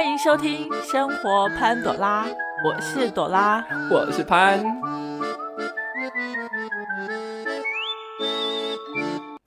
[0.00, 2.24] 欢迎收听《生活潘朵拉》，
[2.64, 4.64] 我是朵拉，我是潘。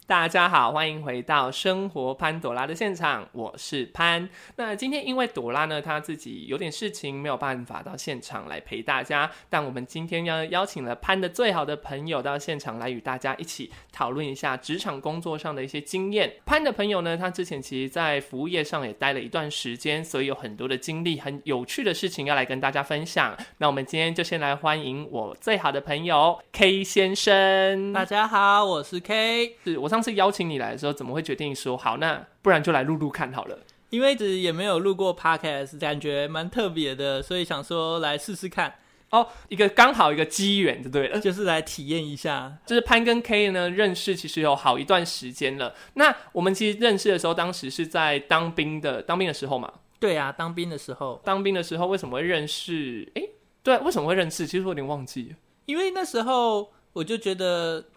[0.05, 4.29] 大家好，欢迎回到生活潘朵拉的现场，我是潘。
[4.57, 9.31] 那今天因为朵拉呢，她自己有点事情，没有办法到现场来陪大家。
[9.49, 16.33] 但我们今天要邀请了潘的最好的朋友到现场来与大家一起讨论一下职场工作上的一些经验。
[16.45, 23.37] 潘的朋友呢，他之前其实在服务业上也待了一段时间，所以有很多的经历，很有趣的事情要来跟大家分享。
[23.59, 27.93] 那我们今天就先来欢迎我最好的朋友 K 先生。
[27.93, 29.55] 大家好，我是 K。
[29.63, 31.97] 是我上次邀请你来的时候，怎么会决定说好？
[31.97, 33.59] 那不然就来录录看好了。
[33.91, 38.73] 因为一直也没有录过 Podcast，感觉蛮特别的，所以想说来试试看。
[39.13, 42.57] 哦，一个刚好一个机缘就对了，就是来体验一下。
[42.65, 45.73] 就是潘跟 K 呢认识其实有好一段时间了。
[45.93, 49.71] 那我们其实认识的时候，当时是在当兵的当兵的时候嘛。
[49.99, 53.09] 对啊，当兵的时候，当兵的时候为什么会认识？
[53.15, 53.21] 哎，
[53.61, 54.45] 对，为什么会认识？
[54.45, 55.35] 其实我有点忘记了。
[55.65, 57.85] 因为那时候我就觉得。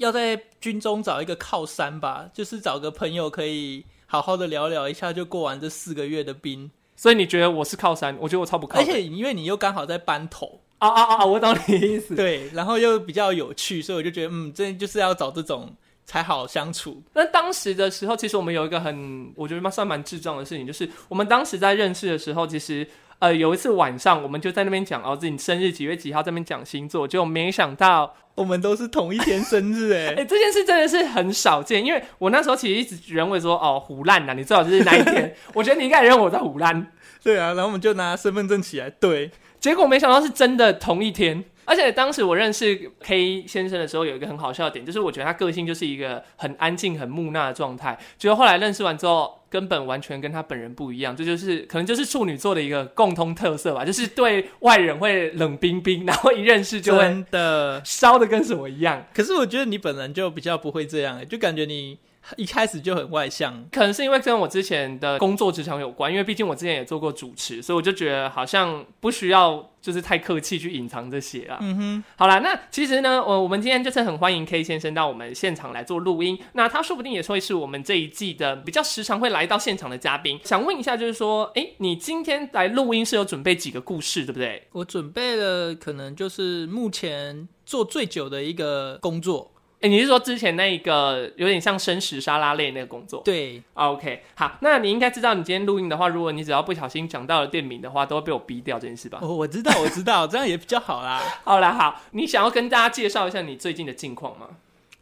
[0.00, 6.70] 要在军中找一个靠山吧，就是找个朋友可以好好的聊聊一下，就过完这四个月的兵。
[7.00, 8.14] 所以你觉得我是靠山？
[8.20, 8.78] 我觉得我超不靠。
[8.78, 11.24] 而且因为你又刚好在班头啊啊啊！
[11.24, 12.14] 我懂你意思。
[12.14, 17.02] 对，然后又比较有趣，所以我就觉得嗯，这就是要找这种才好相处。
[17.14, 22.86] 那当时的时候，其实我们有一个很，我觉得算蛮智障的事情，就是我们当时在认识的时候，其实。
[23.20, 36.90] 呃，有一次晚上，我们就在那边讲哦，自己生日几月几号，在那边讲星座，就没想到我们都是同一天生日，哎， 哎，这件事真的是很少见，因为我那时候其实一直认为说，哦，胡烂呐，你最好就是那一天， 我觉得你应该也认为我在胡烂，
[37.22, 41.44] 对啊，然后我们就拿身份证起来对，结果没想到是真的同一天。
[41.66, 47.96] 而且当时我认识 K 先生的时候，有一个很好笑的点，就是我觉得他个性就是一个很安静、很木讷的状态。
[48.18, 51.14] 结果后来认识完之后，根本完全跟他本人不一样。
[51.14, 59.04] 这就是可能就是处女座的一个共通特色吧，就是对外人会冷冰冰， 然后一认识就会的烧的跟什么一样。
[59.12, 61.98] 可是我觉得你本人就比较不会这样，就感觉你。
[62.36, 66.12] 一开始就很外向，可能是因为跟我之前的工作职场有关。
[66.12, 71.56] 因为毕竟我之前也做过主持，所以我就觉得好像不需要就是太客气去隐藏这些啊。
[71.62, 76.38] 嗯哼，好了，那其实呢，我我们今天就是很欢迎 K 先生到我们现场来做录音。
[76.52, 80.38] 那他说不定也会是我们这一季的比较时常会来到现场的嘉宾。
[80.44, 84.66] 想问一下，就是说，哎，你今天来录音是有准备几个故事，对不对？
[84.72, 89.50] 我准备了，可能就是目前做最久的一个工作。
[89.80, 93.22] 哎，你是说之前那一个有点像生食沙拉类那个工作？
[93.24, 99.18] 对，OK，好，那你应该知道，你今天录音的话，如果你只要不小心讲到了店名的话，都会被我逼掉这件事吧？
[99.22, 101.40] 哦，我知道，我知道， 这样也比较好啦。
[101.44, 104.48] 好啦，好，你想要跟大家介绍一下你最近的近况吗？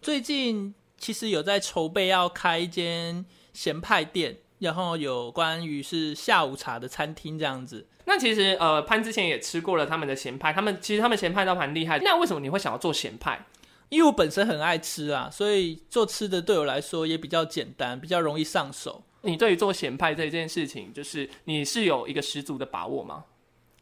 [0.00, 3.26] 最近其实有在筹备要开一间
[3.58, 7.84] 咸派店，然后有关于是下午茶的餐厅这样子。
[8.04, 11.98] 那其实呃，潘之前也吃过了他们的咸派，他们其实他们咸派都蛮厉害。
[11.98, 13.44] 那为什么你会想要做咸派？
[13.88, 19.02] 因为我本身很爱吃啊，所以做吃的对我来说也比较简单，比较容易上手。
[19.22, 23.24] 你对于做咸派这件事情，就是你是有一个十足的把握吗？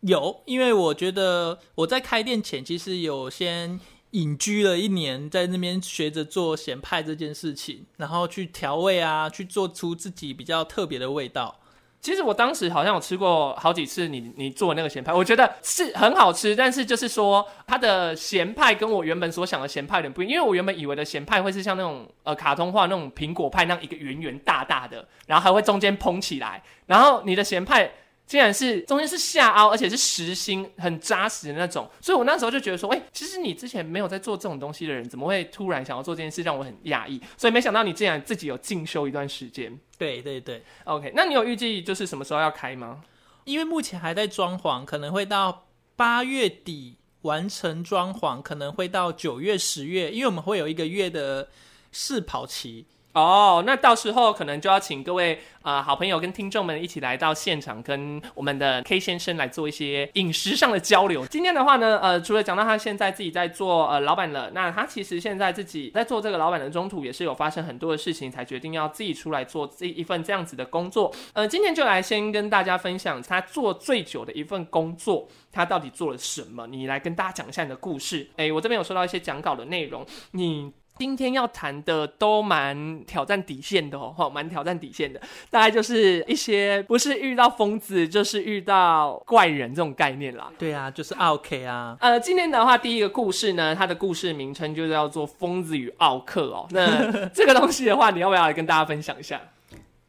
[0.01, 3.79] 有，因为我觉得我在开店前其实有先
[4.17, 11.61] 隐居了一年，在那边学着做咸派这件事情，然后去调味啊，去做出自己比较特别的味道。
[12.01, 27.93] 其实我当时好像有吃过好几次你你做那个咸派，我觉得是很好吃，但是就是说它的咸派跟我原本所想的咸派有点不一样，因为我原本以为的咸派会是像那种呃卡通化那种苹果派那样一个圆圆大大的，然后还会中间蓬起来，然后你的咸派。
[28.27, 31.89] 竟然是中间是下凹，而且是实心，很扎实的那种。
[32.01, 37.21] 所以我那时候就觉得说，哎，其实你之前没有在做这种东西的人，怎么会突然想要做这件事，让我很讶异。
[37.37, 39.79] 所以没想到你竟然自己有进修一段时间。
[39.97, 41.13] 对对对，OK。
[41.15, 43.03] 那你有预计就是什么时候要开吗？
[43.45, 51.49] 因为目前还在装潢，可能会到八月底完成装潢，可能会到九月、十月，因为我们会有一个月的
[51.93, 52.87] 试跑期。
[53.17, 61.27] 哦，那到时候可能就要请各位啊好朋友跟听众们一起来到现场，跟我们的 K 先生来做一些饮食上的交流。
[61.27, 71.11] 今天的话呢，呃，除了讲到他现在自己在做呃老板了，那他其实现在自己在做这个老板的中途，也是有发生很多的事情，才决定要自己出来做这一份这样子的工作。
[71.33, 76.67] 呃，今天就来先跟大家分享他做最久的一份工作，他到底做了什么？
[76.67, 78.29] 你来跟大家讲一下你的故事。
[78.37, 80.71] 哎，我这边有收到一些讲稿的内容，你。
[80.99, 85.21] 今天要谈的都蛮挑战底线的哦，蛮挑战底线的，
[85.51, 90.51] 大概就是一些不是遇到疯子，就是遇到怪人这种概念啦。
[90.59, 91.97] 对啊，就是 OK 啊。
[92.01, 96.67] 呃，今天的话，第一个故事呢，它的故事名称就叫做《疯子与奥克》哦。
[96.71, 99.41] 那 这个东西的话，你要不要来跟大家分享一下？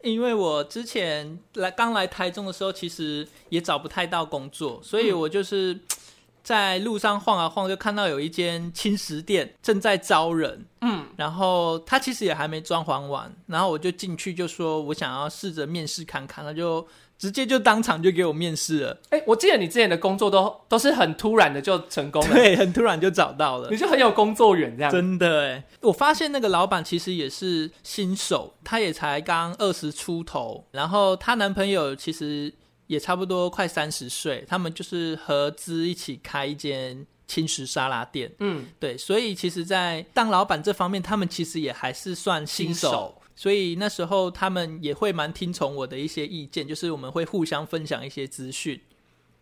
[0.03, 5.77] 因为我之前来刚来台中的时候，其实也找不太到工作，所以我就是
[6.47, 10.65] 在路上晃啊晃，就看到有一间轻食店正在招人。
[10.79, 23.75] 嗯，然后他其实也还没装潢完，然后我就进去就说我想要试着面试看看，他就直接就当场就给我面试了，哎、我记得你之前的工作都都是很突然的就成功了，对，很突然就找到了你。
[23.75, 24.89] 就很有工作缘这样。
[24.89, 32.53] 真的哎，我发现那个老板其实也是新手，她也才刚二十出头，然后她男朋友其实
[32.87, 38.31] 也差不多快三十岁，他们就是合资一起开一间轻食沙拉店。
[38.39, 42.73] 嗯，对，所以其实，在当老板这方面，他们其实也还是算新手。
[42.73, 48.81] 新手所以那时候他们也会蛮听从我的一些意见，就是我们会互相分享一些资讯。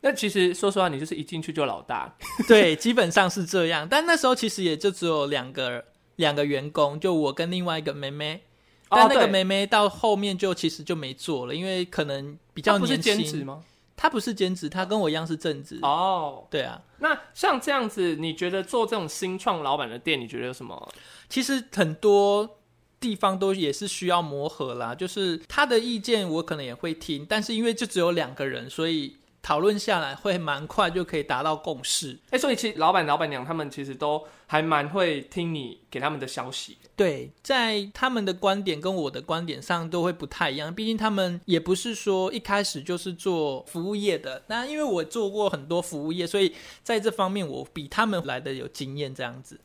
[0.01, 2.13] 那其实说实话，你就是一进去就老大。
[2.47, 3.87] 对，基本上是这样。
[3.89, 5.85] 但那时候其实也就只有两个
[6.17, 8.41] 两个员工，就我跟另外一个妹妹。
[8.89, 13.17] 但那个对妹妹到后面就其实就没做了，因为可能比较他不是年轻。
[13.17, 13.63] 兼职吗？
[13.97, 15.79] 她不是兼职，她跟我一样是正职。
[15.81, 20.93] 哦，对啊，那像这样子，你觉得做这种新创老板的店，你觉得有什么？
[21.29, 22.57] 其实很多
[22.99, 32.17] 地方都也是需要磨合啦，就是他的意见我可能也会听，但是因为就只有两个人，所以讨论下来会蛮快就可以达到共识。
[32.31, 36.75] 哎、所以其实老板、老板娘他们其实都还蛮会听你给他们的消息。
[36.95, 44.41] 对，在他们的观点跟我的观点上都会不太一样，毕竟他们也不是说一开始就是做服务业的。
[44.47, 46.51] 那因为我做过很多服务业，所以
[46.81, 49.59] 在这方面我比他们来的有经验，这样子。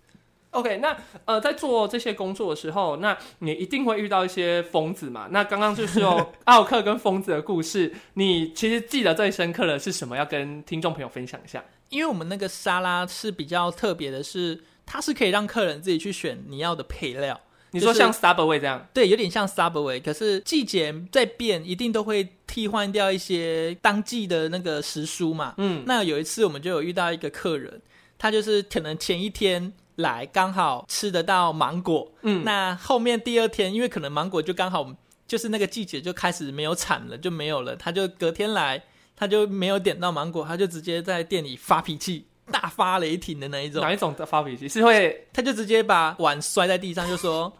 [0.50, 5.28] OK，那呃，在做这些工作的时候，那你一定会遇到一些疯子嘛？
[5.30, 10.16] 那刚刚就是有 奥克跟疯子的故事，你其实记得最深刻的是什么？
[10.16, 11.64] 要跟听众朋友分享一下。
[11.88, 17.40] 因为我们那个沙拉是比较特别的是，它是可以让客人自己去选你要的配料。
[17.72, 25.54] 你说像 Subway 这样，对，有点像 Subway，可是季节在变，一定都会替换掉一些当季的那个时蔬嘛。
[25.58, 27.80] 嗯，那有一次我们就有遇到一个客人，
[28.18, 34.92] 他就是可能前一天来刚好吃得到芒果，嗯那后面第二天因为可能芒果就刚好
[35.26, 38.82] 就是那个季节就开始没有产了，就没有了，他就隔天来
[39.16, 42.26] 他就没有点到芒果，他就直接在店里发脾气。
[42.50, 45.24] 大发雷霆的那一种，哪一种的发脾气是会？
[45.32, 47.52] 他就直接把碗摔在地上，就说：“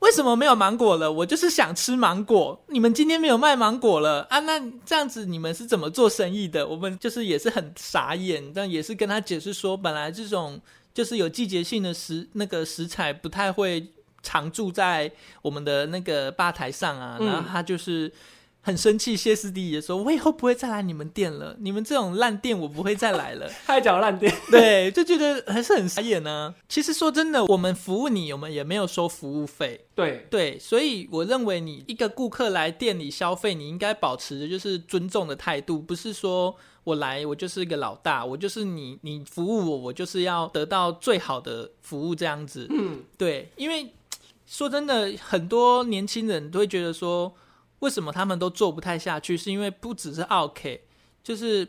[0.00, 1.12] 为什么没有芒果了？
[1.12, 4.40] 我就是想吃芒果，你们今天没有卖芒果了啊？
[4.40, 10.60] 那这样子你们是怎么做生意的？”我们就是也是很傻眼，但也是跟他解释说，本来这种
[10.92, 13.92] 就是有季节性的食那个食材不太会
[14.22, 15.10] 常驻在
[15.42, 18.12] 我们的那个吧台上啊，嗯然后他就是。
[18.64, 23.50] 很生气，歇斯底里的说：“我以后不会再来你们店了，你们这种烂店我不会再来了。
[23.66, 29.84] ”他还讲烂店，对，就觉得还是很傻眼呢、其实说真的，我们服务你，我们也没有收服务费。
[29.96, 36.54] 对，对，所以我认为你一个顾客来店里消费，你应该保持的就是尊重的态度，不是说
[36.84, 42.66] 我来我就是一个老大，我就是你，你服务我，我就是要得到最好的服务这样子。
[42.70, 43.92] 嗯，对，因为
[44.46, 47.32] 说真的，很多年轻人都会觉得说，
[47.78, 50.82] 为什么他们都做不太下去，是因为不只是 OK，
[51.22, 51.68] 就是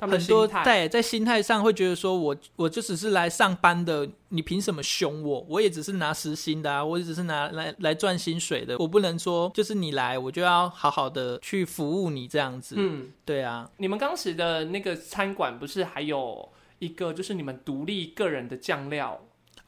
[0.00, 5.46] 他们的很多在在心态上会觉得说我我就只是来上班的，你凭什么凶我？
[5.48, 12.76] 我也只是拿时薪的啊，我也只是拿来来赚薪水的，我不能说就是你来我就要好好的去服务你这样子。
[12.78, 16.48] 嗯，对啊，你们当时的那个餐馆不是还有
[16.78, 19.20] 一个就是你们独立个人的酱料？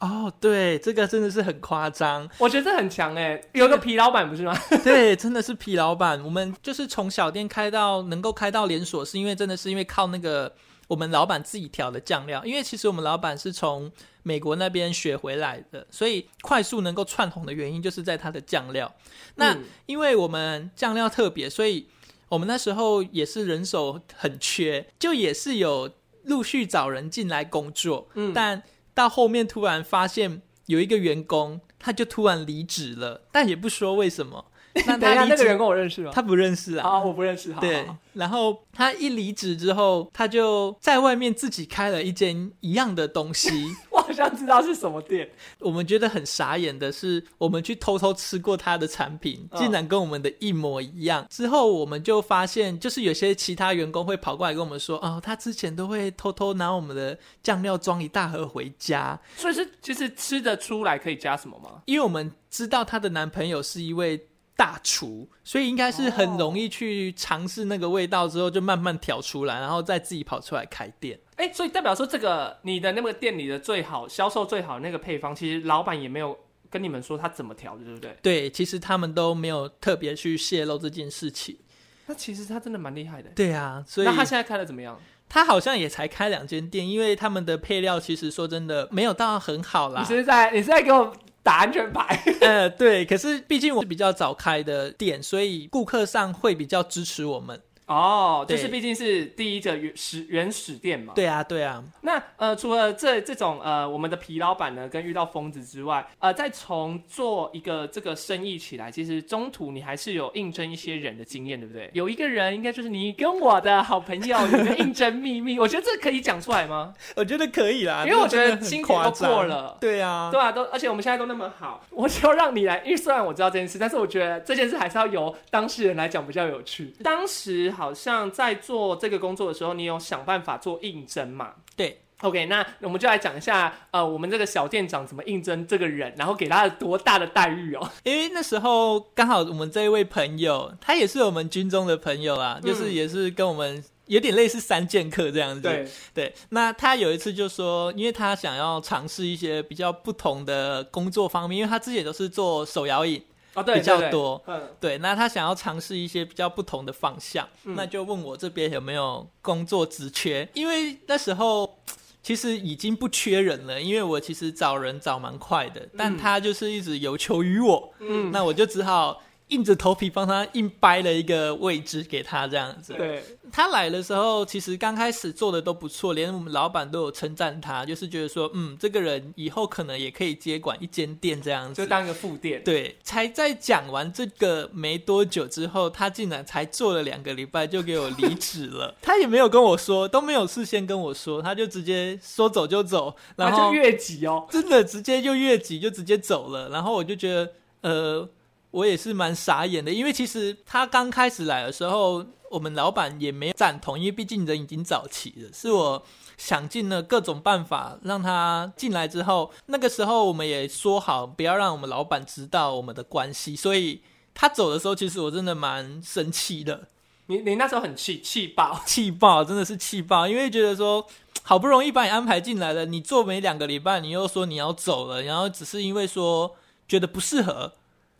[0.03, 4.53] 哦，对，这个真的是很夸张，我觉得这很强哎、有个皮老板不是吗？
[4.83, 6.21] 对，真的是皮老板。
[6.25, 10.53] 我们就是从小店开到能够开到连锁，是因为真的是因为靠那个
[10.89, 12.43] 我们老板自己调的酱料。
[12.43, 13.89] 因为其实我们老板是从
[14.23, 18.93] 美国那边学回来的，所以快速能够窜红的原因就是在他的酱料。
[19.35, 21.87] 那、嗯因为我们酱料特别，所以
[22.27, 25.89] 我们那时候也是人手很缺，就也是有
[26.23, 28.09] 陆续找人进来工作。
[28.15, 28.61] 嗯但
[28.93, 34.45] 到后面突然发现有一个员工，他就突然离职了，但也不说为什么。
[34.87, 36.09] 那等一下，他，那个员工我认识吗？
[36.11, 36.89] 他不认识啊。
[36.89, 37.53] 啊，我不认识。
[37.53, 43.49] 好对然后他一离职之后，他就在外面自己开了一间一样的东西。
[44.03, 45.29] 我好像知道是什么店。
[45.59, 51.25] 我们觉得很傻眼的是，我们去偷偷吃过他的产品，嗯竟然跟我们的一模一样。
[51.29, 61.81] 之后我们就发现，就是有些其他员工会跑过来跟我们说：“哦，他之前都会偷偷拿我们的酱料装一大盒回家，所以是其实吃得出来可以加什么吗？
[61.85, 71.19] 因为我们知道她的男朋友是一位大厨，所以应该是很容易去尝试那个味道之后，就慢慢调出来，然后再自己跑出来开店。
[71.35, 76.37] 哎、所以代表说这个你的那个店里的最好销售最好那个配方，其实老板也没有
[76.69, 78.17] 跟你们说他怎么调的，对不对？
[78.21, 81.57] 对，其实他们都没有特别去泄露这件事情。
[82.05, 83.29] 那其实他真的蛮厉害的。
[83.35, 84.99] 对啊，所以那他现在开的怎么样？
[85.29, 90.01] 他好像也才开两间店，因为他们的配料其实说真的没有到很好啦。
[90.01, 91.11] 你是在你是在给我
[91.43, 92.17] 打安全牌？
[92.41, 97.61] 呃，对，可是毕竟我是比较早开的店，所以顾客上会比较支持我们。
[97.85, 101.13] 哦，就是毕竟是第一个原始原始店嘛。。
[101.13, 111.89] 对啊，对啊，那呃，除了这这种呃，我们的皮老板呢，跟遇到疯子之外，呃，再从做一个这个生意起来，其实中途你还是有应征一些人的经验，对不对？
[111.93, 116.93] 有一个人应该就是你跟我的好朋友，你的应征秘密， 我觉得这可以讲出来吗？
[117.15, 126.93] 我觉得可以啦，因为我觉得这个真的很今年都过了对啊，对啊，都而且我们现在都那么好， 我就让你来，因为虽然我知道这件事，但是我觉得这件事还是要由当事人来讲比较有趣。
[127.03, 131.53] 当时好像在做这个工作的时候，你有想办法做应征嘛？
[131.75, 131.99] 对。
[132.21, 137.91] OK，那我们就来讲一下，呃，我们这个小店长怎么应征这个人，然后给他多大的待遇哦。
[138.03, 145.61] 因为那时候刚好我们这一位朋友，他也是我们军中的朋友啊，嗯就是也是跟我们有点类似三剑客这样子。
[145.63, 153.21] 对，对，那他有一次就说，因为他想要尝试一些比较不同的工作方面，因为他之前都是做手摇饮，
[153.55, 157.75] 哦，对，比较多嗯，对，那他想要尝试一些比较不同的方向，嗯。
[157.75, 161.77] 那就问我这边有没有工作职缺，因为那时候。
[162.25, 172.93] 其实已经不缺人了，因为我其实找人找蛮快的，但他就是一直有求于我，嗯，那我就只好硬着头皮帮他硬掰了一个位置给他这样子。
[172.93, 181.81] 对，他来的时候，其实刚开始做的都不错，连我们老板都有称赞他，就是觉得说，嗯，这个人以后可能也可以接管一间店这样子。
[181.81, 182.63] 就当一个副店。
[182.63, 188.95] 对，才在讲完这个没多久之后，他竟然才做了两个礼拜就给我离职了。
[189.03, 194.47] 他也没有跟我说，都没有事先跟我说，他就直接说走就走，然后然后就越级哦。
[194.49, 198.29] 真的直接就越级就直接走了，然后我就觉得，呃，
[198.73, 206.03] 我也是蛮傻眼的，因为其实他刚开始来的时候，我们老板也没赞同，因为毕竟人已经早齐了，是我
[206.37, 214.01] 想尽了各种办法让他进来之后，那个时候我们也说好不要让我们老板知道我们的关系，所以
[214.33, 216.87] 他走的时候，其实我真的蛮生气的。
[217.27, 221.05] 你你那时候很气气爆，气爆，真的是气爆，因为觉得说
[221.43, 226.55] 好不容易把你安排进来了，你做没两个礼拜，你又说你要走了，然后只是因为说
[226.87, 227.71] 觉得不适合，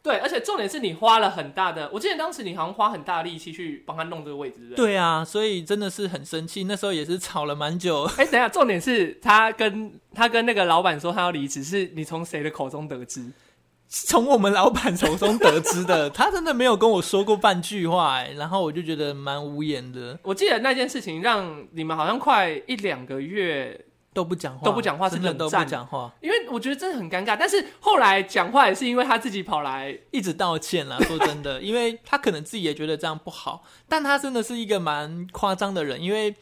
[0.03, 4.85] 对，而且重点是你花了很大的，我记得当时你好像花很大的力气去帮他弄这个位置，对不对？
[4.87, 8.03] 对啊，所以真的是很生气，那时候也是吵了蛮久。
[8.17, 13.25] 哎，等一下，重点是他跟他跟那个老板说他要离职，是你从谁的口中得知？
[13.87, 23.79] 从我们老板手中得知的，他真的没有跟我说过半句话，哎，然后我就觉得蛮无言的，我记得那件事情让你们好像快一两个月，
[24.13, 27.35] 都不讲话，都不讲话是真的都不讲话，因为我觉得真的很尴尬。
[27.37, 30.97] 但是后来讲话也是因为他自己跑来，一直道歉啦。
[31.03, 36.35] 说真的，因为他可能自己也觉得这样不好，但他真的是一个蛮夸张的人，因为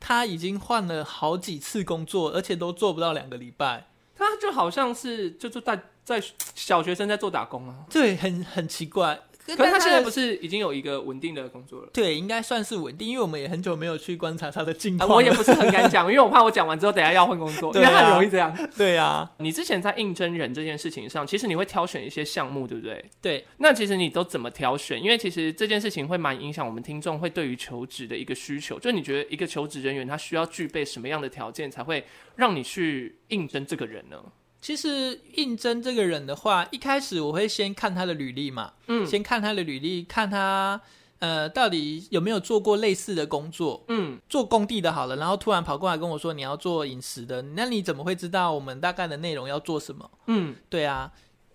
[0.00, 3.86] 他已经换了好几次工作，而且都做不到两个礼拜。
[4.16, 6.22] 他就好像是就就在在
[6.54, 7.74] 小学生在做打工啊。
[7.90, 9.18] 对，很很奇怪。
[9.44, 11.88] 可可是他现在不是是已经有一个稳定的工作了？
[11.92, 18.70] 对，应该算是稳定，因为我们也很久没有去观察他的近啊，况、我也不是很敢讲， 因为我怕我讲完之后等下要换工作，因对啊为他很容易这样。
[18.76, 23.04] 对啊，你之前在应征人这件事情上，其实你会挑选一些项目，对不对？
[23.20, 25.02] 对，那其实你都怎么挑选？
[25.02, 28.78] 因为其实这件事情会蛮影响我们听众会对于求职的一个需求。
[28.78, 32.04] 就你觉得一个求职人员他需要具备什么样的条件，才会
[32.36, 34.18] 让你去应征这个人呢？
[34.62, 40.80] 其实应征这个人的话，一开始我会先看他的履历嘛，嗯先看他的履历，看他
[41.18, 43.84] 呃到底有没有做过类似的工作。
[43.88, 50.08] 嗯，做工地的好了，然后突然跑过来跟我说你要做饮食的，那你怎么会知道我们大概的内容要做什么？
[50.28, 51.10] 嗯，对啊，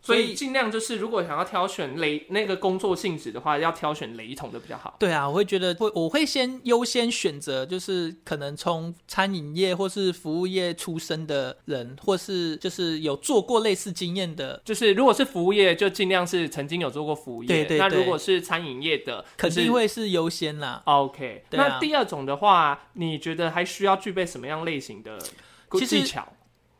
[0.07, 4.95] 所以尽量就是如果想要挑选雷那个工作性质的话，要挑选雷同的比较好。
[4.97, 17.47] 对啊，我会觉得会，我会先优先选择，就是可能从餐饮业或是服务业出身的人，或是就是有做过类似经验的，就是如果是服务业，就尽量是曾经有做过服务业。
[17.47, 20.81] 对对对那如果是餐饮业的，肯就是定会是优先啦。
[20.85, 25.17] OK，、那第二种的话，你觉得还需要具备什么样类型的
[25.85, 26.27] 技巧？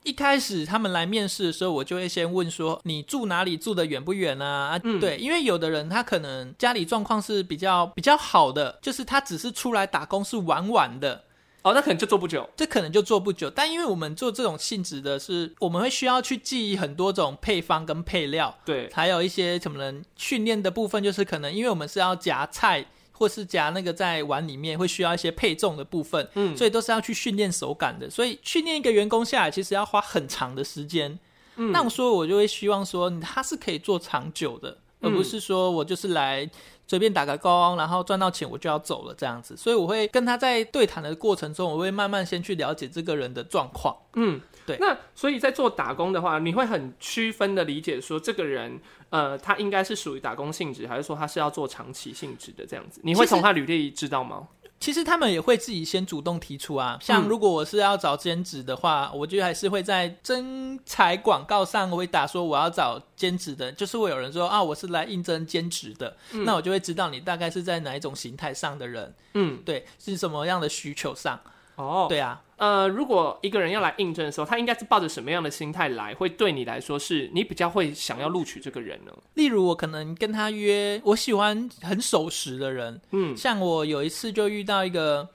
[0.08, 4.70] 一开始他们来面试的时候，我就会先问说你住哪里，住的远不远啊？
[4.70, 11.26] 啊嗯对，因为有的人他可能家里状况是比较比较好的，就是他只是出来打工是玩玩的，
[11.62, 12.50] 哦，那可能就做不久。
[12.56, 13.50] 这可能就做不久。
[13.50, 20.06] 但因为我们做这种性质的是，我们会需要去记忆很多种配方跟配料，对，还有一些什么人？
[20.16, 22.86] 训练的部分就是可能因为我们是要夹菜。
[23.18, 28.08] 或是夹那个在碗里面会需要一些配重的部分，嗯所以都是要去训练手感的。
[28.10, 31.18] 所以训练一个员工下来，其实要花很长的时间。
[31.56, 36.48] 嗯那我说我就会希望说他是可以做长久的，而嗯不是说我就是来
[36.88, 39.58] 随便打个工，然后赚到钱我就要走了这样子。
[39.58, 43.98] 所以我会跟他在对谈的过程中，我会慢慢先去了解这个人的状况。
[44.14, 44.78] 嗯，对。
[44.80, 53.02] 那所以在做打工的话，你会很区分的理解说，这个人呃，他应该是属于打工性质，还是说他是要做长期性质的这样子？
[53.04, 54.50] 你会从他履历知道吗？
[54.80, 71.42] 其实他们也会自己先主动提出啊，像嗯如果我是要找兼职的话，我就还是会在征才广告上我会打说我要找兼职的，就是会有人说啊我是来应征兼职的，那我就会知道你大概是在哪一种形态上的人，嗯，对，是什么样的需求上，
[71.78, 79.12] 哦，对啊，呃，如果一个人要来应征的时候，他应该是抱着什么样的心态来，会对你来说是你比较会想要录取这个人呢？
[79.36, 83.38] 例如我可能跟他约，我喜欢很守时的人，嗯。
[83.38, 85.30] 像我有一次就遇到一个，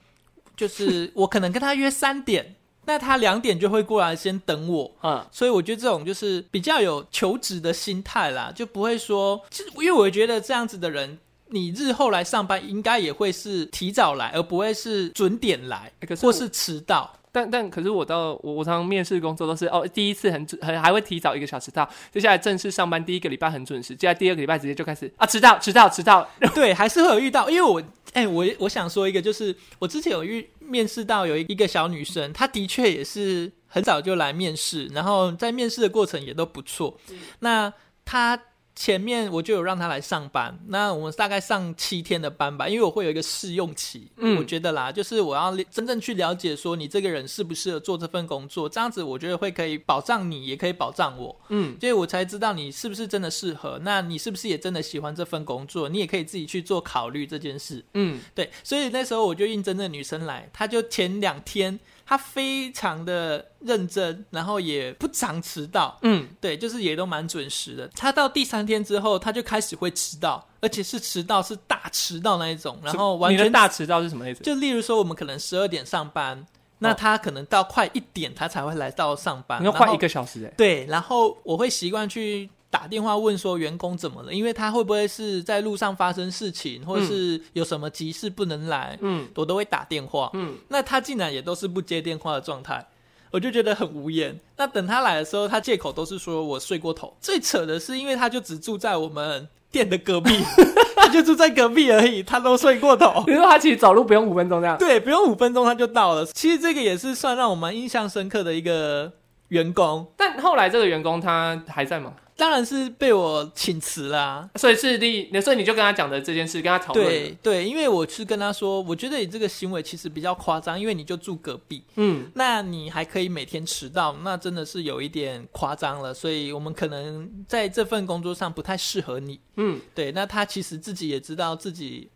[0.57, 5.25] 就是我可能跟他约三点， 那他两点就会过来先等我，嗯。
[5.31, 11.17] 所以我觉得这种就是比较有求职的心态啦，就不会说，其实因为我觉得这样子的人，
[11.53, 17.13] 你日后来上班应该也会是提早来，而不会是准点来，欸可是或是迟到。
[17.31, 27.81] 但但可是我到我我常常面试工作都是哦，第一次很准很还会提早一个小时到，接下来正式上班第一个礼拜很准时，接下来第二个礼拜直接就开始啊迟到迟到迟到， 对，还是会有遇到，因为我，
[28.13, 36.99] 哎、我我想说一个，就是我之前有遇面试到有一个小女生，她的确也是很早就来面试，然后在面试的过程也都不错。
[37.39, 37.73] 那
[38.05, 38.39] 她
[38.75, 44.11] 前面我就有让他来上班，那我们大概上七天的班吧，因为我会有一个试用期。
[44.17, 51.39] 嗯我觉得啦，就是我要真正去了解说你这个人适不适合做这份工作，这样子我觉得会可以保障你，也可以保障我。
[51.49, 55.87] 嗯所以我才知道你是不是真的适合，那你是不是也真的喜欢这份工作？
[55.87, 57.83] 你也可以自己去做考虑这件事。
[57.93, 67.87] 嗯对，所以那时候我就应征那女生来，她就前两天她非常的认真，然后也不常迟到，嗯，对，就是也都蛮准时的。
[67.95, 74.43] 他到第三天之后，他就开始会迟到，而且是迟到是大迟到那一种，然后完全大迟到是什么意思？
[74.43, 76.45] 就例如说我们可能十二点上班，
[76.79, 90.31] 那他可能到快一点他才会来到上班，要快一个小时哎、对，然后我会习惯去打电话问说员工怎么了，因为他会不会是在路上发生事情，或者是有什么急事不能来，嗯我都会打电话。
[90.33, 92.83] 嗯，那他竟然也都是不接电话的状态，
[93.29, 94.39] 我就觉得很无言。
[94.57, 97.15] 那等他来的时候，他借口都是说我睡过头。
[97.21, 100.31] 最扯的是，因为他就只住在我们店的隔壁，
[100.97, 103.21] 他就住在隔壁而已，他都睡过头。
[103.23, 104.75] 比如说他其实走路不用五分钟这样。
[104.79, 106.25] 对，不用五分钟他就到了。
[106.33, 109.11] 其实这个也是算让我们印象深刻的一个
[109.49, 110.07] 员工。
[110.17, 112.13] 但后来这个员工他还在吗？
[112.43, 117.07] 当然是被我请辞啦、所以是第，所以你就跟他讲的这件事，跟他讨论。
[117.07, 126.13] 对，对，因为我是跟他说，我觉得你这个行为其实比较夸张，因为你就住隔壁，嗯那你还可以每天迟到，那真的是有一点夸张了。
[126.13, 129.39] 所以我们可能在这份工作上不太适合你。
[129.55, 132.09] 嗯，对，那他其实自己也知道自己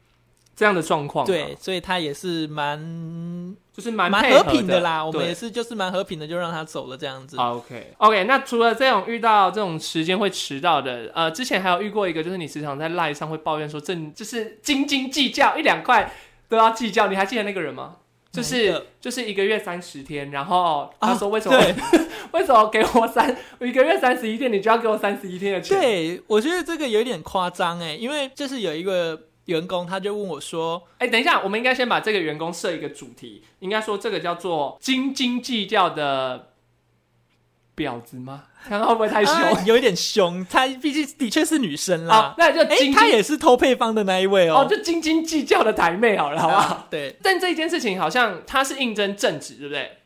[0.57, 5.05] 这样的状况，对，，所以他也是蛮就是蛮蛮和平的啦。
[5.05, 7.37] 我们也是就是蛮和平的，就让他走了这样子。
[7.37, 16.11] OK OK，那除了这种遇到这种时间会迟到的，呃，之前还有遇过一个，就是你时常在赖上会抱怨说，这就是斤斤计较，一两块
[16.49, 17.97] 都要计较，你还记得那个人吗？
[18.31, 21.73] 就是就是一个月三十天，然后他说为什么、对
[22.33, 36.49] 为什么给我三一个月三十一天，你就要给我三十一天的钱？，对，我觉得这个有点夸张哎，因为就是有一个员工，他就问我说，哎、等一下，我们应该先把这个员工设一个主题，应该说这个叫做斤斤计较的
[37.75, 38.43] 婊子吗？
[38.67, 39.33] 看看会不会太凶？
[39.35, 42.35] 啊有一点凶，她毕竟的确是女生好啦，。
[42.37, 44.67] 那就哎、她也是偷配方的那一位哦，哦。
[44.69, 46.61] 就斤斤计较的台妹好了，好不好？
[46.75, 49.97] 啊 对但这一件事情好像她是应征正职，对不对对，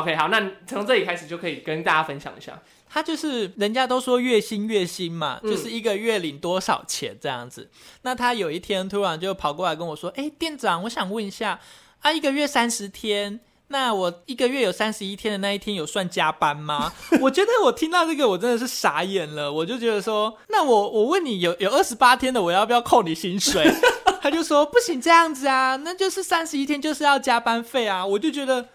[0.00, 2.60] ？OK，好，那从这里开始就可以跟大家分享一下。
[2.88, 7.68] 他就是人家都说月薪月薪嘛，嗯就是一个月领多少钱这样子。
[8.02, 11.60] 那他有一天突然就跑过来跟我说：“哎、店长，我想问一下，
[12.00, 16.92] 啊，一个月三十天。”那我一个月有三十一天的那一天有算加班吗？
[17.20, 23.68] 我觉得我听到这个我真的是傻眼了，我就觉得说，那我我问你有有二十八天的，我要不要扣你薪水？
[24.22, 28.06] 他就说不行这样子啊，那就是三十一天就是要加班费啊。
[28.06, 28.68] 我就觉得，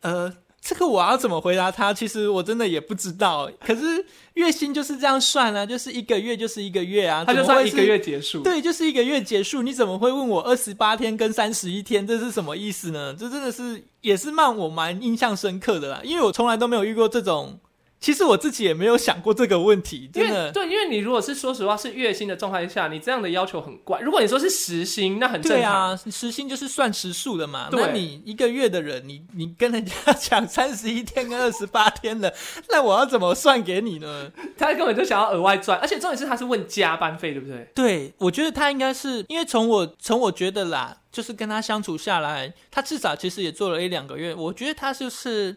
[0.00, 1.94] 呃，这个我要怎么回答他？
[1.94, 3.50] 其实我真的也不知道。
[3.64, 13.14] 可是月薪就是这样算啊，就是一个月就是一个月啊，他就算一个月结束，，对，就是一个月结束，你怎么会问我二十八天跟三十一天，这是什么意思呢？
[13.18, 17.58] 这真的是也是让我蛮印象深刻的啦，因为我从来都没有遇过这种
[18.00, 20.30] 其实我自己也没有想过这个问题，真的。
[20.30, 24.00] 因为对，因为你如果是说实话是月薪的状态下，你这样的要求很怪。
[24.00, 25.60] 如果你说是时薪，那很正常。
[25.60, 27.68] 对啊，时薪就是算时数的嘛。
[27.70, 32.32] 对那你一个月的人，你你跟人家讲三十一天跟二十八天的，
[32.68, 34.30] 那我要怎么算给你呢？
[34.56, 37.68] 他根本就想要额外赚，而且重点是他是问加班费，对不对？
[37.74, 45.56] 对，我觉得他应该是因为从我从我觉得啦，就是跟他相处下来，他至少其实也做了一两个月，我觉得他就是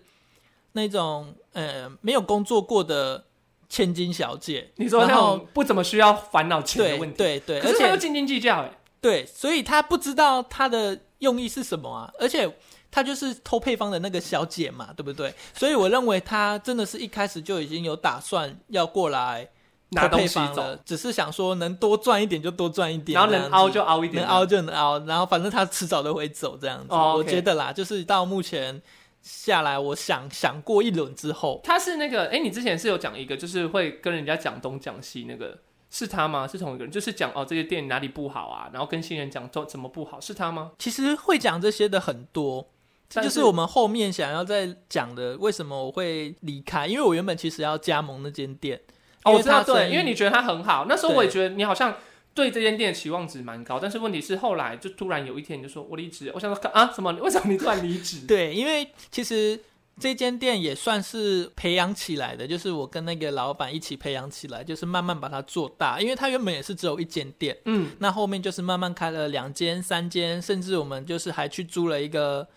[0.73, 3.23] 那种呃没有工作过的
[3.69, 4.71] 千金小姐。
[4.75, 12.51] 你说那种不怎么需要烦恼钱的问题，对对，可而且是他又斤斤计较，哎，对，所以他不知道他的用意是什么啊，而且。
[12.93, 15.33] 她就是偷配方的那个小姐嘛，对不对？
[15.53, 19.47] 所以我认为她真的是一开始就已经有打算要过来
[19.91, 26.87] 拿东西偷配方了走，，只是想说能多赚一点就多赚一点，然后能凹就凹一点，能凹就能凹，然后反正她迟早都会走这样子。
[26.89, 28.81] 哦我觉得啦，就是到目前
[29.21, 35.57] 下来，我想想过一轮之后，他是那个，哎、你之前是有讲一个，就是会跟人家讲东讲西，那个
[35.89, 36.47] 是他吗？
[36.47, 36.91] 是同一个人？
[36.91, 40.71] 就是讲哦，这些店哪里不好啊，然后跟新人讲怎怎么不好，是他吗？
[40.79, 42.67] 其实会讲这些的很多。
[43.09, 46.87] 这就是是我们后面想要再讲的，为什么我会离开？
[46.87, 48.79] 因为我原本其实要加盟那间店，
[49.25, 51.93] 哦，我知道，对，因为你觉得他很好，那时候我也觉得你好像
[52.33, 57.11] 对这间店的期望值蛮高，但是问题是后来就突然有一天你就说我离职，我想说啊，什么？
[57.13, 58.25] 为什么你突然离职？
[58.27, 59.59] 对，因为其实
[59.99, 65.99] 这间店也算是培养起来的，就是我跟那个老板一起培养起来，就是慢慢把它做大。
[65.99, 72.47] 因为它原本也是只有一间店，嗯，那后面就是慢慢开了两间、三间，甚至我们就是还去租了一个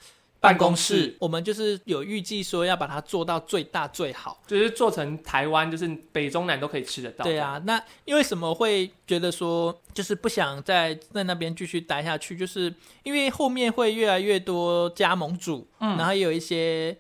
[0.44, 4.42] 办公公室我们就是有预计说要把它做到最大最好。
[4.46, 7.24] 就是做成台湾，就是北中南都可以吃得到。
[7.24, 12.36] 对啊，那因为什么会觉得说就是不想再在那边继续待下去？
[12.36, 16.96] 就是因为后面会越来越多加盟主，嗯然后也有一些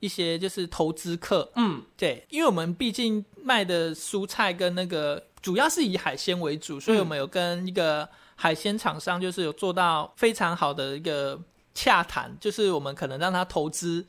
[0.00, 11.40] 一些就是投资客，嗯，对，因为我们毕竟卖的蔬菜跟那个主要是以海鲜为主，所以我们有跟一个海鲜厂商就是有做到非常好的一个
[11.78, 14.04] 洽谈，就是我们可能让他投资，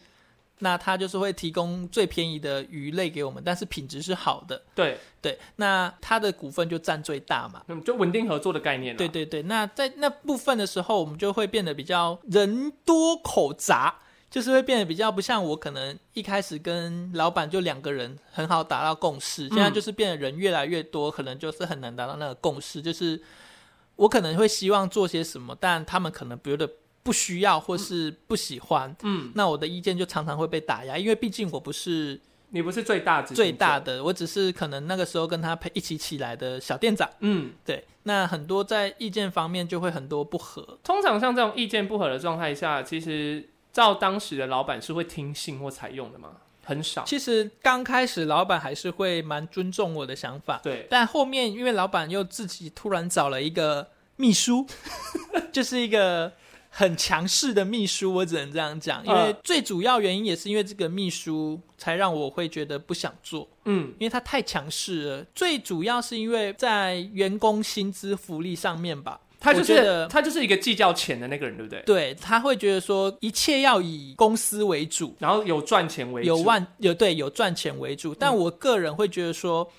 [0.58, 7.62] 那他就是会提供最便宜的鱼类给我们，但是品质是好的，对，对，那他的股份就占最大嘛。
[7.68, 8.98] 嗯，就稳定合作的概念了。
[8.98, 14.00] 对对对，那在那部分的时候，我们就会变得比较人多口杂，
[14.32, 22.82] 就是会变得比较不像我可能一开始跟老板就两个人很好达到共识，现在就是变得人越来越多，可能就是很难达到那个共识。
[22.82, 23.22] 就是
[23.96, 26.70] 我可能会希望做些什么，但他们可能觉得
[27.10, 37.10] 不需要或是不喜欢，嗯，那我的意见就常常会被打压，因为毕竟我不是你不是最大最大，的，我只是可能那个时候跟他陪一起起来的小店长。
[37.22, 37.54] 嗯。
[37.66, 40.78] 对，那很多在意见方面就会很多不合。
[40.84, 46.30] 通常像这种意见不合的状态下，其实照当时的老板是会听信或采用的吗？
[46.64, 47.04] 很少。
[47.06, 54.68] 其实刚开始老板还是会蛮尊重我的想法，对，但后面因为老板又自己突然找了一个秘书，
[55.52, 56.32] 就是一个
[56.80, 59.06] 很强势的秘书，我只能这样讲。
[59.06, 65.26] 因为嗯最主要原因也是因为这个秘书才让我会觉得不想做，嗯，因为他太强势了。
[65.36, 71.82] 最主要是因为在员工薪资福利上面吧，他就是他就是一个计较钱的那个人，对不对？
[71.82, 79.70] 对他会觉得说一切要以公司为主，然后有赚钱为主，有万有对有赚钱为主，但嗯我个人会觉得说，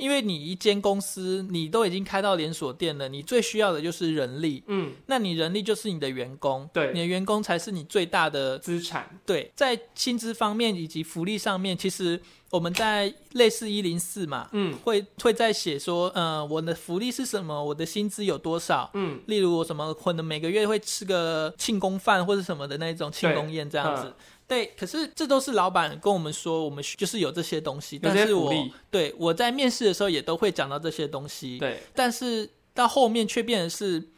[0.00, 4.92] 因为你一间公司你都已经开到连锁店了，你最需要的就是人力，嗯。
[5.06, 6.92] 那你人力就是你的员工，对。
[6.94, 14.74] 你的员工才是你最大的资产，对，在薪资方面以及福利上面，其实我们在类似一零四嘛，嗯。
[14.82, 18.90] 会会在写说，呃，我的福利是什么，我的薪资有多少。
[18.94, 24.06] 嗯，例如我什么可能每个月会吃个庆功饭或者什么的那种庆功宴这样子。
[24.06, 24.14] 嗯，
[24.50, 28.52] 对，可是这都是老板跟我们说，我们就是有这些东西，但是我
[28.90, 34.08] 对我在面试的时候也都会讲到这些东西，对，但是到后面却变成是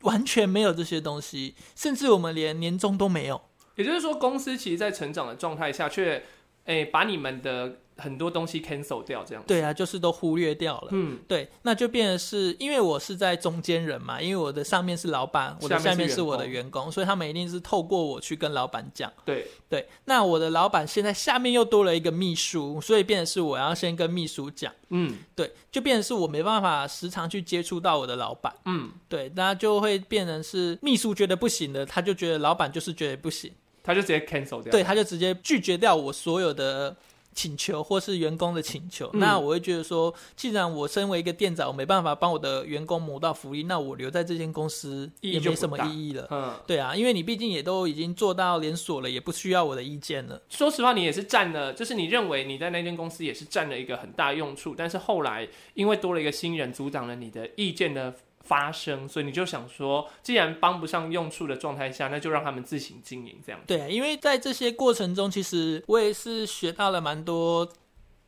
[0.00, 3.40] 完全没有这些东西，甚至我们连年终都没有。
[3.76, 6.24] 也就是说，公司其实，在成长的状态下，却
[6.64, 9.48] 诶把你们的很多东西 cancel 掉，这样子。
[9.48, 10.88] 对啊，就是都忽略掉了。
[10.90, 19.12] 嗯，对，那就变成是因为我是在中间人嘛，因为我的上面是老板，我的下下面是我的工员工，所以他们一定是透过我去跟老板讲。
[19.24, 24.72] 对，对，那我的老板现在下面又多了一个秘书，所以变成是我要先跟秘书讲。
[24.90, 28.54] 嗯对，就变成是我没办法时常去接触到我的老板。
[28.66, 33.50] 嗯，对，那就会变成是秘书觉得不行的，他就觉得老板就是觉得不行，
[33.82, 34.70] 他就直接 cancel 掉。
[34.70, 36.94] 对，他就直接拒绝掉我所有的
[37.36, 46.26] 请求或是员工的请求，嗯那我会觉得说，既然我身为一个店长，我没办法帮我的员工谋到福利，那我留在这间公司也没什么意义了。
[46.30, 50.40] 嗯，对啊，因为你毕竟也都已经做到连锁了，也不需要我的意见了。
[50.48, 58.14] 说实话，你也是占了，就是你认为你在那间公司也是占了一个很大用处，但是后来因为多了一个新人，阻挡了你的意见的
[58.46, 63.60] 发生，所以你就想说，既然帮不上用处的状态下，那就让他们自行经营这样。
[63.66, 67.68] 对啊，因为在这些过程中，其实我也是学到了蛮多，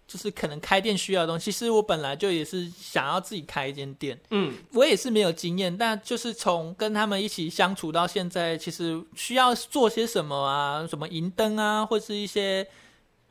[0.07, 1.53] 就是可能开店需要的东西。
[1.53, 12.67] 其实我本来就也是想要自己开一间店，嗯，我也是没有经验，但就是从跟他们一起相处到现在，其实需要做些什么啊，什么银灯啊，或是一些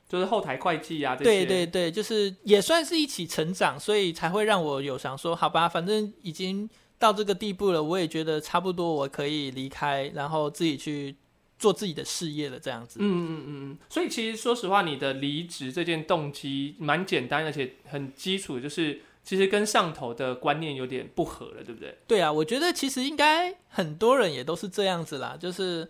[0.07, 1.45] 就是后台会计啊这些。
[1.45, 11.15] 对对对，就是也算是一起成长，所以才会让我有想说，好吧，反正已经到这个地步了，我也觉得差不多，我可以离开，然后自己去
[11.59, 12.99] 做自己的事业了，这样子。
[12.99, 21.97] 嗯嗯嗯嗯，所以其实说实话，你的离职这件动机蛮简单，而且很基础，就是其实跟上头的观念有点不合了，对不对？
[22.07, 25.89] 对啊，我觉得其实应该很多人也都是这样子啦，就是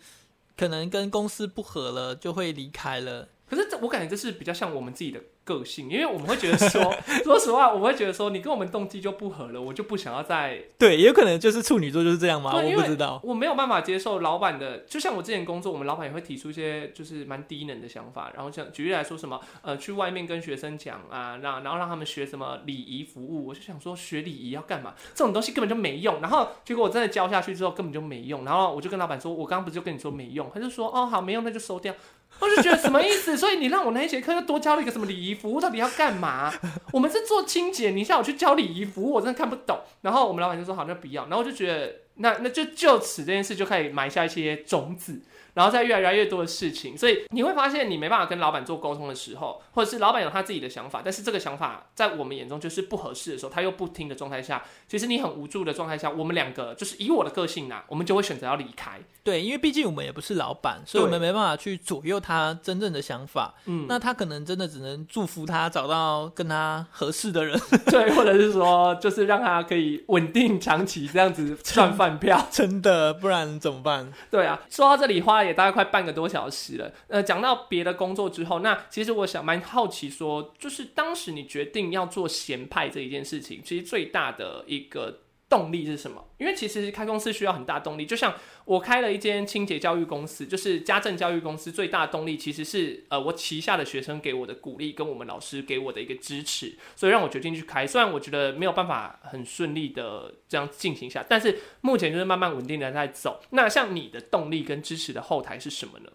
[0.55, 3.27] 可能跟公司不合了，就会离开了。
[3.49, 12.53] 可是这我感觉这是比较像我们自己的个性，因为我们会觉得说， 说实话，我会觉得说，你跟我们动机就不合了，我就不想要再对，也有可能就是处女座就是这样吗？
[12.53, 13.21] 我不知道。
[13.23, 24.93] 我没有办法接受老板的，就像我之前工作，我们老板也会提出一些就是蛮低能的想法，然后像举例来说什么，呃，去外面跟学生讲啊，让然后让他们学什么礼仪服务，我就想说学礼仪要干嘛？
[25.15, 26.19] 这种东西根本就没用。
[26.21, 31.93] 然后结果我真的教下去之后根本就没用，然后我就跟老板说，我刚刚不是就跟你说没用，他就说哦好没用那就收掉。
[32.39, 33.35] 我就觉得什么意思？
[33.35, 36.53] 所以你让我那一节课又多教了一个什么礼仪服务，到底要干嘛？
[36.91, 39.79] 我们是做清洁，你叫我去教礼仪服务，我真的看不懂。
[40.01, 41.23] 然后我们老板就说好，那不要。
[41.23, 45.19] 然后我就觉得，那那就就此这件事就可以埋下一些种子，
[45.57, 46.95] 然后再越来越多的事情。
[46.95, 58.99] 所以你会发现，你没办法跟老板做沟通的时候，或者是老板有他自己的想法，但是这个想法在我们眼中就是不合适的时候，他又不听的状态下，其实你很无助的状态下，我们两个就是以我的个性呐、我们就会选择要离开。
[59.23, 63.55] 对，因为毕竟我们也不是老板，所以我们没办法去左右他真正的想法。
[63.65, 67.59] 嗯，那他可能真的只能祝福他找到跟他合适的人。
[67.87, 72.41] 对，或者是说，就是让他可以稳定长期这样子赚饭票。
[72.49, 74.13] 真的，不然怎么办？
[74.31, 76.93] 对啊，说到这里花了也大概快半个多小时了。
[77.07, 86.27] 呃，讲到别的工作之后，那其实我想蛮好奇说，就是当时你决定要做咸派这一件事情，其实最大的一个动力是什么？
[86.37, 88.33] 因为其实开公司需要很大动力，就像
[88.65, 97.87] 我开了一间清洁教育公司，就是家政教育公司，最大的动力其实是呃我旗下的学生给我的鼓励，跟我们老师给我的一个支持，所以让我决定去开。
[97.87, 103.41] 虽然我觉得没有办法很顺利的这样进行下，但是目前就是慢慢稳定的在走。
[103.51, 106.11] 那像你的动力跟支持的后台是什么呢？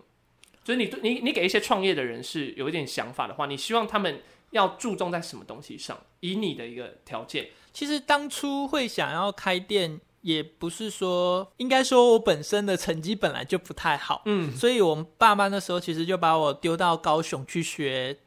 [0.62, 5.98] 就是你你你给一些创业的人是有一点想法的话，你希望他们要注重在什么东西上？
[6.20, 18.18] 以你的一个条件，其实当初会想要开店，也不是说，应该说我本身的成绩本来就不太好，嗯，所以我们爸妈那时候其实就把我丢到高雄去学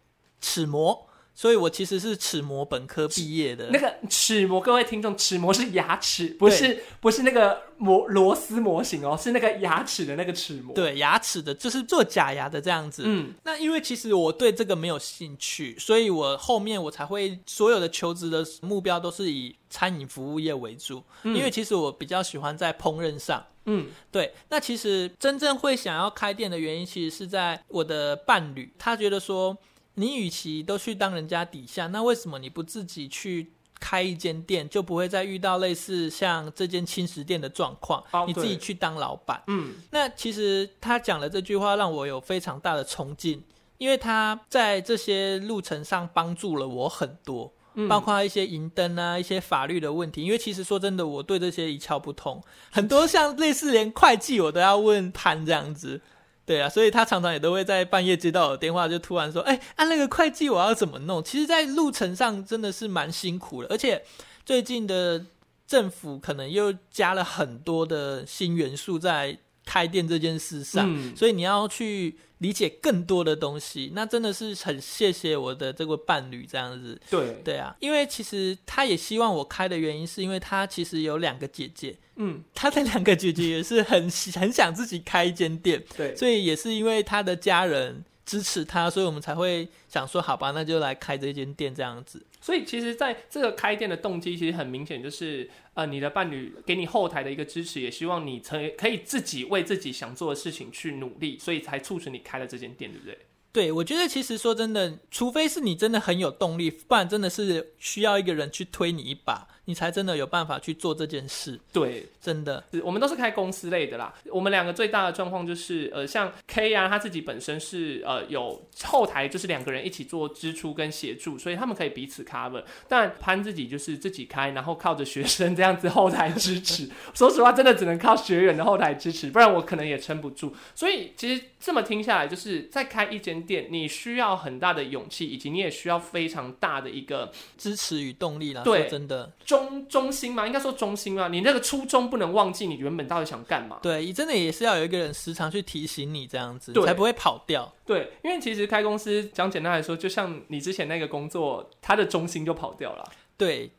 [0.42, 3.68] 齿模，所以我其实是齿模本科毕业的。
[3.70, 13.04] 那个齿模，各位听众，齿模是牙齿，不是不是那个模螺丝模型哦，是那个牙齿的那个齿模。，对牙齿的，就是做假牙的这样子。
[13.06, 23.46] 嗯，那因为其实我对这个没有兴趣，所以我后面我才会所有的求职的目标都是以餐饮服务业为主，嗯因为其实我比较喜欢在烹饪上。
[23.68, 29.58] 嗯，对，那其实真正会想要开店的原因，其实是在我的伴侣，他觉得说，
[29.96, 38.04] 你与其都去当人家底下，那为什么你不自己去开一间店，就不会再遇到类似像这间轻食店的状况？
[38.12, 39.42] 哦你自己去当老板。
[39.48, 43.44] 嗯，那其实他讲的这句话让我有非常大的冲劲，
[43.78, 47.52] 因为他在这些路程上帮助了我很多。
[47.78, 56.00] 嗯包括一些银灯啊，一些法律的问题，因为其实说真的，我对这些一窍不通，很多像类似连会计我都要问潘这样子，
[56.46, 61.24] 对啊，所以他常常也都会在半夜接到我的电话，就突然说，哎、按、那个会计我要怎么弄？
[61.24, 64.04] 其实，在路程上真的是蛮辛苦的，而且
[64.46, 65.26] 最近的
[65.66, 77.02] 政府可能又加了很多的新元素在开店这件事上，嗯所以你要去理解更多的东西，那真的是很谢谢我的这个伴侣这样子。
[77.10, 92.26] 对，对啊，因为其实他也希望我开的原因，是因为他其实有两个姐姐，嗯，他的两个姐姐也是很很想自己开一间店，对，所以也是因为他的家人支持他，所以我们才会想说，好吧，那就来开这间店这样子。
[92.42, 103.18] 所以其实在这个开店的动机，其实很明显，就是呃，你的伴侣给你后台的一个支持，也希望你成可以自己为自己想做的事情去努力，所以才促使你开了这间店，对不对？
[103.52, 111.60] 对，我觉得其实说真的，除非是你真的很有动力，不然真的是需要一个人去推你一把，你才真的有办法去做这件事。
[111.74, 114.14] 对，真的，是我们都是开公司类的啦。
[114.32, 122.64] 我们两个最大的状况就是，呃，像 K 啊，他自己本身是呃有后台，就是两个人一起做支出跟协助，所以他们可以彼此 cover。
[122.88, 126.90] 但潘自己就是自己开，然后靠着学生这样子后台支持。
[127.14, 130.56] 说实话，真的只能靠学员的后台支持，不然我可能也撑不住。
[130.74, 138.62] 所以其实这么听下来，就是在开一间店，你需要很大的勇气，以及你也需要非常大的一个支持与动力啦。
[138.64, 143.80] 对真的，中中心嘛，应该说中心嘛，你那个初衷不能忘记你原本到底想干嘛。
[143.82, 147.74] 对，真的也是要有一个人时常去提醒你，这样子才不会跑掉。
[147.86, 153.04] 对，因为其实开公司讲简单来说，就像你之前那个工作，它的中心就跑掉了。
[153.38, 153.72] 对，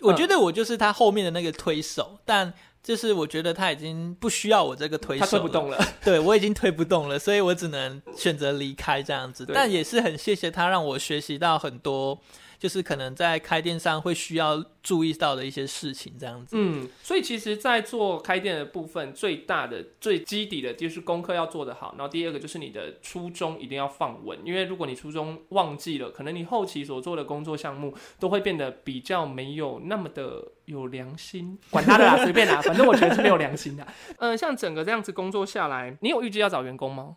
[0.00, 5.78] 我觉得我就是他后面的那个推手，但就是我觉得他已经不需要我这个推手，他推不动，了。
[6.04, 9.46] 对我已经推不动了，所以我只能选择离开这样子。
[9.52, 12.20] 但也是很谢谢他，让我学习到很多，
[12.62, 16.54] 就是可能在开店上会需要注意到的一些事情，这样子。
[16.56, 31.58] 嗯，所以其实，在做开店的部分，最大的、最基底的就是功课要做得好，然后第二个就是你的初衷一定要放稳，因为如果你初衷忘记了，可能你后期所做的工作项目都会变得比较没有那么的有良心。
[31.68, 33.84] 管他的啦， 随便啦，反正我觉得是没有良心的。
[34.18, 37.16] 嗯、像整个这样子工作下来，你有预计要找员工吗？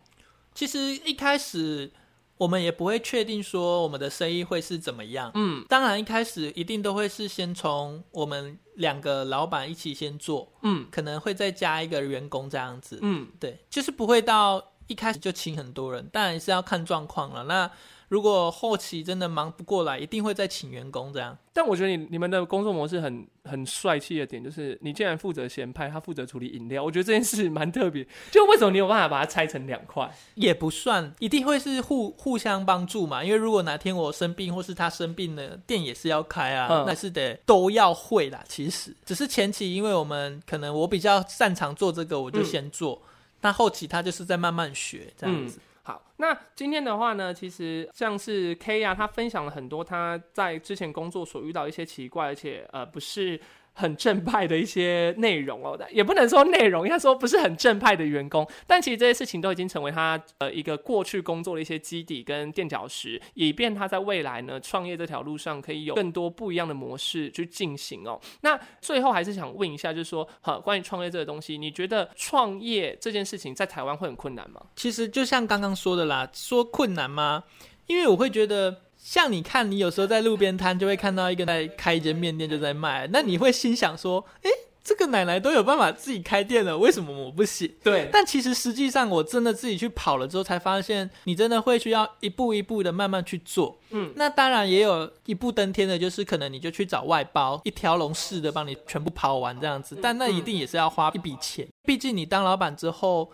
[0.56, 1.92] 其实一开始
[2.38, 5.32] 我们也不会确定说我们的生意会是怎么样。
[5.36, 13.00] 嗯当然，一开始一定都会是先从我们两个老板一起先做，嗯可能会再加一个员工这样子。
[13.02, 17.44] 嗯，对，就是不会到一开始就请很多人，当然是要看状况了。
[17.46, 17.72] 那
[18.08, 21.38] 如果后期真的忙不过来，一定会再请员工这样。
[21.52, 28.06] 但我觉得你你们的工作模式很很帅气的点，就是你竟然负责咸派，他负责处理饮料，我觉得这件事蛮特别。
[28.30, 30.10] 就为什么你有办法把它拆成两块？
[30.36, 33.24] 也不算，一定会是互互相帮助嘛。
[33.24, 38.44] 因为如果哪天我生病，或是他生病了，店也是要开啊，嗯那是得都要会啦。
[38.48, 43.02] 其实只是前期，因为我们可能我比较擅长做这个，我就嗯先做。
[43.42, 45.60] 那后期他就是在慢慢学这样子。
[45.88, 53.40] 好，那今天的话呢，其实像是 K 啊，他分享了很多他在之前工作所遇到一些奇怪，而且呃不是
[53.78, 58.48] 很正派的一些内容哦，但也不能说内容，应该说不是很正派的员工。
[58.66, 68.20] 但其实这些事情都已经成为他呃一个过去工作的一些基底跟垫脚石，以便他在未来呢创业这条路上可以有更多不一样的模式去进行哦。
[68.42, 74.62] 那最后还是想问一下，就是说，好，关于创业这个东西，你觉得创业这件事情在台湾会很困难吗？
[74.78, 77.44] 其实就像刚刚说的啦，说困难吗？
[77.88, 84.50] 因为我会觉得，像你看，你有时候在路边摊就会看到一个在开一间面店就在卖，那你会心想说，诶，
[84.84, 87.72] 这个奶奶都有办法自己开店了，为什么我不行？
[87.84, 93.78] 对，但其实实际上，我真的自己去跑了之后，才发现你真的会需要一步一步的慢慢去做。
[93.92, 101.68] 嗯，那当然也有一步登天的，就是可能你就去找外包，一条龙式的帮你全部跑完这样子，但那一定也是要花一笔钱。
[101.84, 103.32] 毕竟你当老板之后，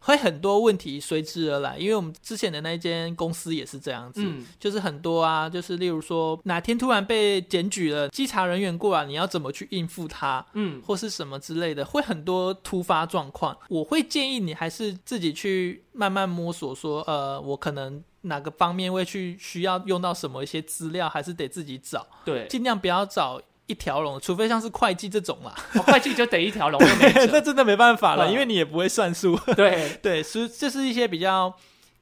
[0.00, 10.44] 会很多问题随之而来，因为我们之前的那一间公司也是这样子，嗯就是很多啊，就是例如说哪天突然被检举了，稽查人员过来，你要怎么去应付他？
[10.54, 13.56] 嗯，或是什么之类的，会很多突发状况。
[13.68, 26.80] 我会建议你还是自己去慢慢摸索说，呃，我可能哪个方面会去需要用到什么一些资料，还是得自己找，对，尽量不要找一条龙，除非像是会计这种啦，哦会计就得一条龙，
[27.30, 29.38] 那真的没办法了，嗯因为你也不会算数。
[29.54, 31.54] 对， 对，是这是一些比较。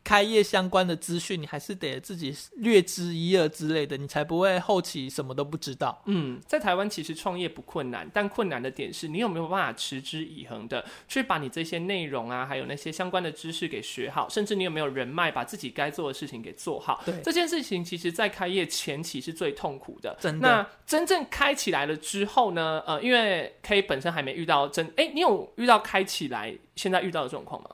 [0.06, 6.00] 开业相关的资讯，你还是得自己略知一二之类的，你才不会后期什么都不知道。
[6.04, 17.02] 嗯，在台湾其实创业不困难，但困难的点是你有没有办法持之以恒的去把你这些内容啊，还有那些相关的知识给学好，甚至你有没有人脉把自己该做的事情给做好。
[17.04, 20.16] 对这件事情其实在开业前期是最痛苦的。
[20.20, 22.80] 真的那真正开起来了之后呢？
[22.86, 27.70] 呃，因为 K 本身还没遇到真，哎，你有遇到开起来现在遇到的状况吗？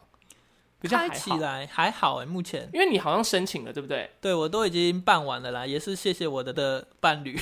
[0.82, 4.10] 比较还开起，来还好哎，目前因为你好像申请了，对不对？
[4.20, 7.38] 对我都已经办完了啦，也是谢谢我的的伴侣。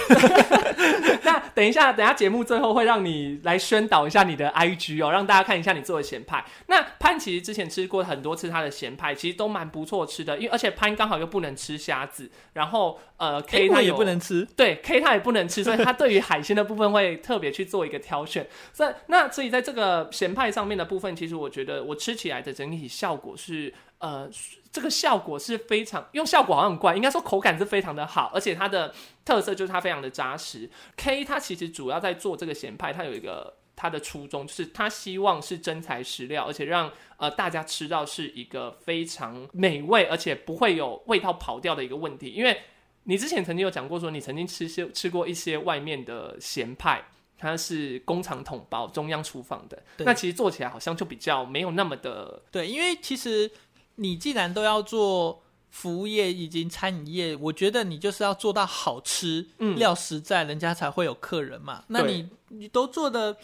[1.24, 6.44] 那等一下，等一下节目最后会让你来宣导一下你的 IG 哦，让大家看一下你做的咸派。
[6.66, 18.46] 那潘其实之前吃过很多次他的咸派，其实都蛮不错吃的，因为而且潘刚好又不能吃虾子，然后呃 K 他也不能吃，对 K 他也不能吃，所以他对于海鲜的部分会特别去做一个挑选。
[18.72, 24.30] 所以那所以在这个咸派上面的部分，其实我觉得我吃起来的整体效果是呃。
[24.72, 30.70] 这个效果是非常用效果好像很怪，应该说口感是非常的好，而且它的特色就是它非常的扎实。
[30.96, 42.30] K 它其实主要在做这个咸派，它有一个他的初衷，就是他希望是真材实料，而且让呃大家吃到是一个非常美味，而且不会有味道跑掉的一个问题。
[42.30, 42.60] 因为
[43.02, 47.02] 你之前曾经有讲过，说你曾经吃些吃过一些外面的咸派，
[47.40, 50.04] 它是工厂统包中央厨房的，对。
[50.04, 53.50] 那其实做起来好像就比较没有那么的对，因为其实
[53.96, 59.76] 你既然都要做服务业以及餐饮业，我觉得你就是要做到好吃，嗯。
[59.76, 61.82] 料实在，人家才会有客人嘛。
[61.88, 63.36] 那你你都做的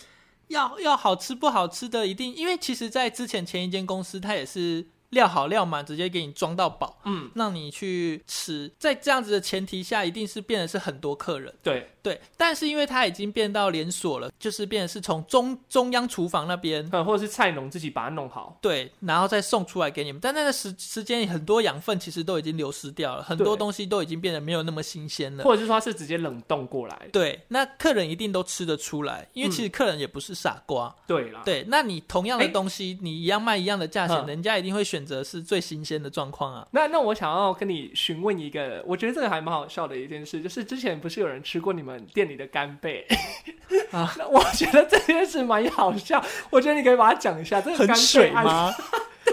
[0.49, 8.71] 要要好吃不好吃的，一定因为其实，在之前前一间公司，它也是料好料满，直接给你装到饱，嗯，让你去吃。
[8.79, 11.53] 在这样子的前提下，一定是变得是很多客人。
[11.63, 20.21] 对，对，但是因为它已经变到连锁了，就是变得是从中中央厨房那边嗯，或者是菜农自己把它弄好，对，然后再送出来给你们。
[20.21, 25.45] 但那个时时间很多养分其实都已经流失掉了，很多东西都已经变得没有那么新鲜了。
[25.45, 30.95] 或者是说它是直接冷冻过来，对，那客人一定都吃得出来，因为嗯其实客人也不是傻瓜。
[31.07, 36.67] 对啦，对，那你同样的哎东西，你一样卖一样的价钱，嗯人家一定会选择是最新鲜的状况啊。
[36.71, 43.07] 那那我想要跟你询问一个，我觉得这个还蛮好笑的一件事，就是之前不是有人吃过你们店里的干贝
[43.91, 44.15] 啊？
[44.19, 47.61] 那我觉得这件事蛮好笑，我觉得你可以把它讲一下。
[47.61, 48.31] 这个很水？
[48.31, 48.73] 吗？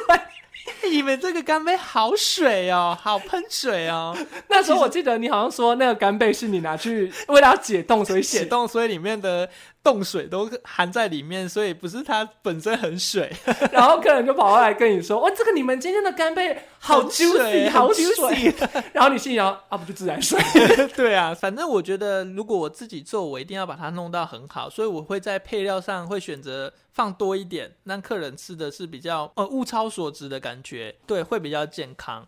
[0.82, 4.16] 对， 你们这个干贝好水哦，好喷水哦，
[4.48, 9.48] 那时候我记得你好像说那个干贝是你拿去为了要解冻所以解冻所以里面的
[9.84, 13.30] 冻水都含在里面，所以不是它本身很水，
[13.72, 18.56] 然后客人就跑过来跟你说：“哇，这个你们今天的干贝好很 juicy，水好很水。”
[18.94, 20.40] 然后你心里想：“啊，不就自然水
[20.96, 32.26] 对啊，反正我觉得如果我自己做，我一定要把它弄到很好，所以我会在配料上会选择放多一点，让客人吃的是比较呃物超所值的感觉，对，会比较健康。？”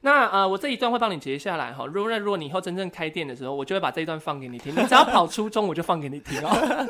[0.00, 1.84] 那呃，我这一段会帮你截下来哈。
[1.86, 4.74] 如果如果你以后真正开店的时候，我就会把这一段放给你听。
[4.74, 6.48] 你只要跑初中，我就放给你听哦。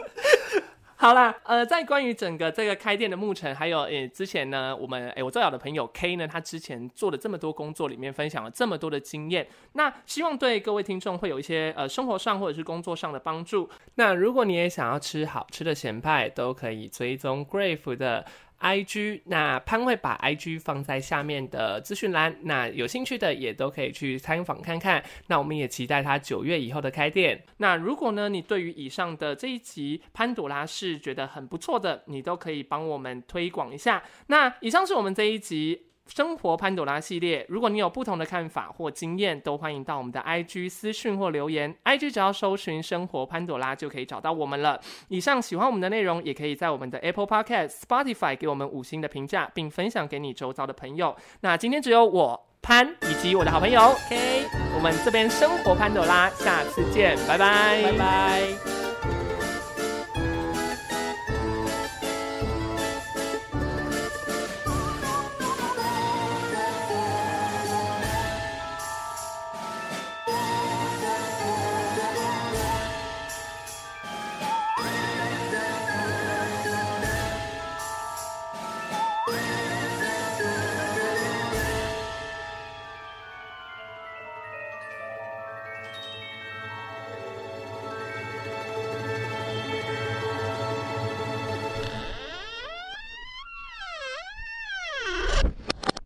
[1.00, 13.70] 好啦，呃，在关于整个这个开店的牧程，还有呃之前呢，我们诶我最好的朋友 K 呢，他之前做了这么多工作里面，分享了这么多的经验，那希望对各位听众会有一些呃生活上或者是工作上的帮助。
[13.94, 18.24] 那如果你也想要吃好吃的咸派，都可以追踪 Grave 的
[18.60, 25.02] IG，那潘会把 IG 放在下面的资讯栏，那有兴趣的也都可以去参访看看。
[25.28, 27.42] 那我们也期待他九月以后的开店。
[27.58, 34.02] 那如果呢，你对于以上的这一集潘朵拉是觉得很不错的，你都可以帮我们推广一下。
[34.26, 35.87] 那以上是我们这一集。
[36.08, 41.74] 生活潘朵拉系列，如果你有不同的看法或经验，都欢迎到我们的 IG 私讯或留言。
[41.84, 44.80] IG 只要搜寻“生活潘朵拉”就可以找到我们了。
[45.08, 51.14] 以上喜欢我们的内容，也可以在我们的 Apple Podcast、Spotify 给我们五星的评价，并分享给你周遭的朋友。
[51.42, 54.44] 那今天只有我潘以及我的好朋友 K，
[54.74, 58.77] 我们这边生活潘朵拉，下次见，拜拜，拜拜。